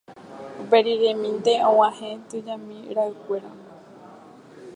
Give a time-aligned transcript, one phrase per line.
[0.63, 3.51] Uperiremínte og̃uahẽ tujami ra'ykuéra